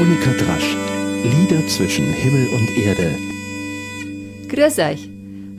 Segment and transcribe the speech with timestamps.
[0.00, 0.76] Monika Drasch.
[1.24, 3.18] Lieder zwischen Himmel und Erde.
[4.48, 5.10] Grüß euch.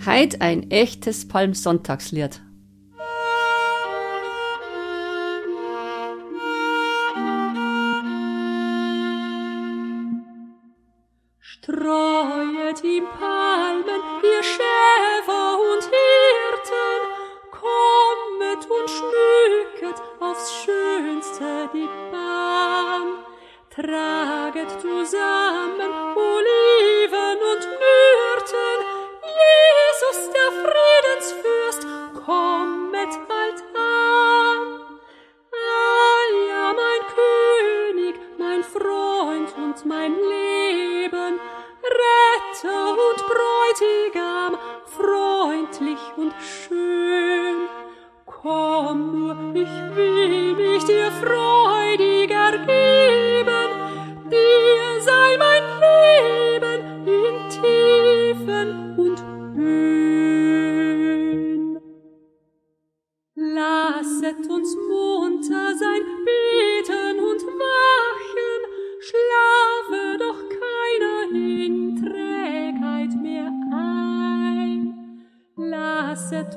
[0.03, 2.41] Heut ein echtes Palmsonntagslied.
[11.39, 16.99] Streuet die Palmen, ihr Schäfer und Hirten,
[17.51, 23.21] kommet und schmücket aufs Schönste die Bahn.
[23.73, 24.20] Traget
[24.61, 26.10] كانت تزامن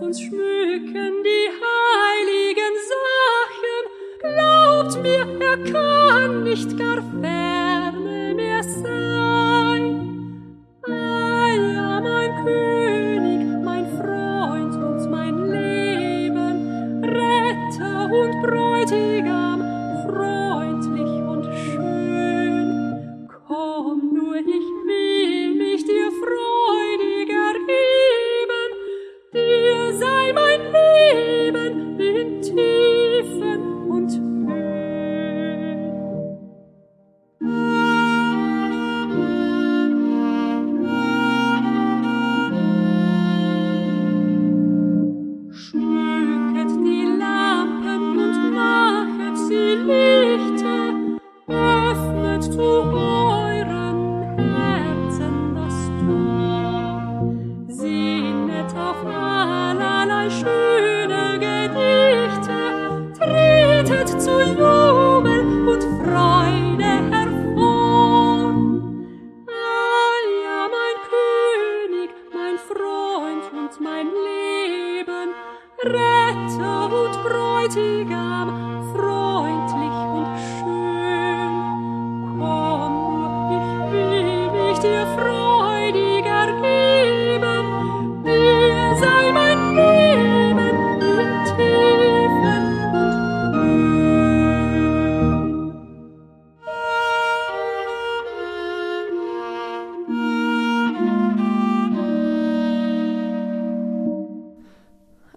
[0.00, 3.76] Uns schmücken die heiligen Sachen,
[4.20, 7.63] glaubt mir, er kann nicht gar ferne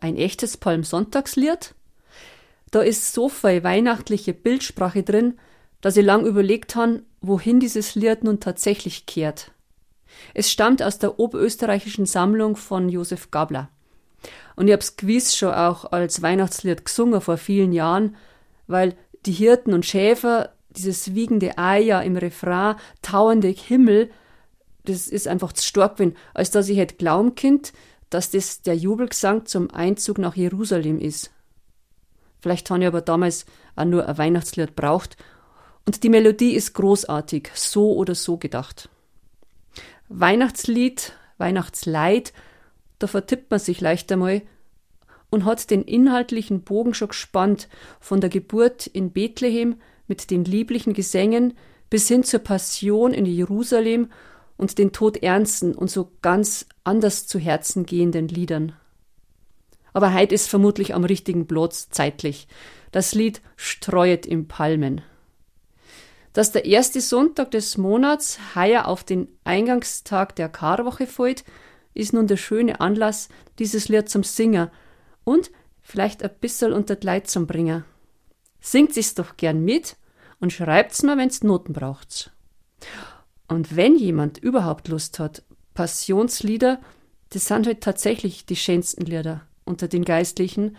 [0.08, 1.76] Ein echtes Palmsonntagslied?
[2.72, 5.38] Da ist so viel weihnachtliche Bildsprache drin,
[5.82, 9.52] dass ich lang überlegt han, wohin dieses Lied nun tatsächlich kehrt.
[10.34, 13.68] Es stammt aus der oberösterreichischen Sammlung von Josef Gabler.
[14.56, 18.16] Und ich hab's gewiss schon auch als Weihnachtslied gesungen vor vielen Jahren,
[18.66, 18.96] weil
[19.26, 24.10] die Hirten und Schäfer, dieses wiegende Eier im Refrain, tauernde Himmel,
[24.86, 27.74] das ist einfach zu stark gewesen, als dass ich hätte glauben könnt,
[28.10, 31.32] dass das der Jubelgesang zum Einzug nach Jerusalem ist.
[32.40, 33.46] Vielleicht habe ich aber damals
[33.76, 35.18] auch nur ein Weihnachtslied braucht
[35.86, 38.90] und die Melodie ist großartig, so oder so gedacht.
[40.10, 42.34] Weihnachtslied, Weihnachtsleid,
[43.00, 44.42] da vertippt man sich leicht einmal
[45.30, 47.68] und hat den inhaltlichen Bogen schon gespannt,
[48.00, 51.54] von der Geburt in Bethlehem mit den lieblichen Gesängen
[51.90, 54.10] bis hin zur Passion in Jerusalem
[54.58, 58.74] und den todernsten und so ganz anders zu Herzen gehenden Liedern.
[59.94, 62.48] Aber heut ist vermutlich am richtigen Platz zeitlich.
[62.92, 65.02] Das Lied Streuet im Palmen.
[66.34, 71.44] Dass der erste Sonntag des Monats heuer auf den Eingangstag der Karwoche fällt,
[71.96, 74.70] ist nun der schöne Anlass, dieses Lied zum Singen
[75.24, 75.50] und
[75.82, 77.86] vielleicht ein bisschen unter Leid zum Bringen.
[78.60, 79.96] Singt sich's doch gern mit
[80.40, 82.30] und schreibt's mir, wenn's Noten braucht's.
[83.48, 86.80] Und wenn jemand überhaupt Lust hat, Passionslieder,
[87.30, 90.76] das sind halt tatsächlich die schönsten Lieder unter den Geistlichen,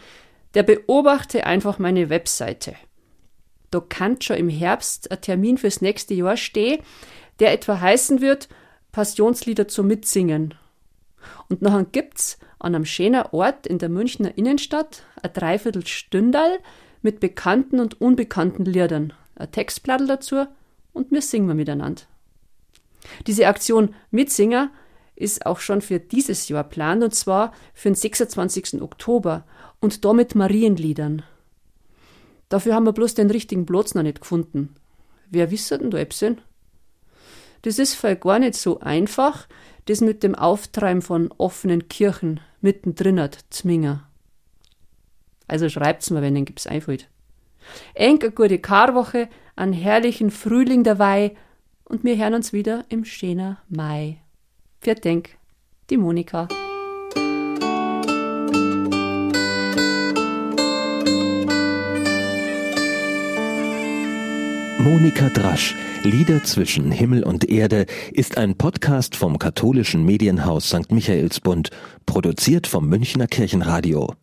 [0.54, 2.74] der beobachte einfach meine Webseite.
[3.70, 6.82] Da kann schon im Herbst ein Termin fürs nächste Jahr stehen,
[7.38, 8.48] der etwa heißen wird
[8.92, 10.54] Passionslieder zum Mitsingen.
[11.48, 16.58] Und nachher gibt's an einem schönen Ort in der Münchner Innenstadt ein Dreiviertelstündal
[17.02, 20.46] mit bekannten und unbekannten Liedern, ein Textblatt dazu
[20.92, 22.02] und wir singen miteinander.
[23.26, 24.70] Diese Aktion Mitsinger
[25.16, 28.80] ist auch schon für dieses Jahr geplant und zwar für den 26.
[28.80, 29.44] Oktober
[29.80, 31.22] und da mit Marienliedern.
[32.48, 34.74] Dafür haben wir bloß den richtigen Platz noch nicht gefunden.
[35.30, 36.40] Wer wisst denn da Epsen?
[37.62, 39.48] Das ist voll gar nicht so einfach,
[39.86, 44.08] das mit dem Auftreiben von offenen Kirchen mittendrin hat, Zminger.
[45.48, 47.08] Also schreibt's mir, wenn den gibt's einfällt.
[47.94, 51.34] Eng eine gute Karwoche, einen herrlichen Frühling dabei
[51.88, 54.18] und wir hören uns wieder im schöner Mai.
[54.80, 55.30] Für Denk,
[55.90, 56.48] die Monika.
[64.78, 65.74] Monika Drasch,
[66.04, 70.92] Lieder zwischen Himmel und Erde, ist ein Podcast vom katholischen Medienhaus St.
[70.92, 71.70] Michaelsbund,
[72.06, 74.14] produziert vom Münchner Kirchenradio.